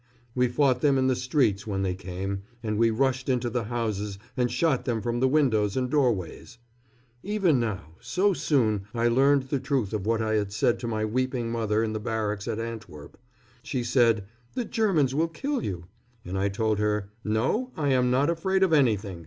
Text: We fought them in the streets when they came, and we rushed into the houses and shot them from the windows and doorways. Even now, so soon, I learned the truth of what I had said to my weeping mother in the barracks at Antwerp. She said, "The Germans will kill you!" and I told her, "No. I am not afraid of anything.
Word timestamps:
We 0.33 0.47
fought 0.47 0.81
them 0.81 0.97
in 0.97 1.05
the 1.05 1.15
streets 1.15 1.67
when 1.67 1.83
they 1.83 1.93
came, 1.93 2.41
and 2.63 2.79
we 2.79 2.89
rushed 2.89 3.29
into 3.29 3.51
the 3.51 3.65
houses 3.65 4.17
and 4.35 4.49
shot 4.51 4.85
them 4.85 4.99
from 4.99 5.19
the 5.19 5.27
windows 5.27 5.77
and 5.77 5.91
doorways. 5.91 6.57
Even 7.21 7.59
now, 7.59 7.83
so 7.99 8.33
soon, 8.33 8.87
I 8.95 9.07
learned 9.07 9.43
the 9.43 9.59
truth 9.59 9.93
of 9.93 10.07
what 10.07 10.19
I 10.19 10.33
had 10.33 10.51
said 10.51 10.79
to 10.79 10.87
my 10.87 11.05
weeping 11.05 11.51
mother 11.51 11.83
in 11.83 11.93
the 11.93 11.99
barracks 11.99 12.47
at 12.47 12.59
Antwerp. 12.59 13.15
She 13.61 13.83
said, 13.83 14.23
"The 14.55 14.65
Germans 14.65 15.13
will 15.13 15.27
kill 15.27 15.63
you!" 15.63 15.83
and 16.25 16.35
I 16.35 16.49
told 16.49 16.79
her, 16.79 17.11
"No. 17.23 17.69
I 17.77 17.89
am 17.89 18.09
not 18.09 18.31
afraid 18.31 18.63
of 18.63 18.73
anything. 18.73 19.19